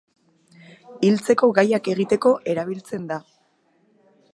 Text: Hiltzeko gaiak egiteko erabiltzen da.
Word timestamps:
Hiltzeko 1.09 1.51
gaiak 1.59 1.91
egiteko 1.95 2.35
erabiltzen 2.55 3.07
da. 3.13 3.23